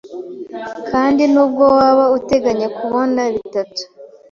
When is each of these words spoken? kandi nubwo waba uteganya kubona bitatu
kandi 0.89 1.23
nubwo 1.33 1.63
waba 1.77 2.05
uteganya 2.17 2.67
kubona 2.77 3.21
bitatu 3.33 3.81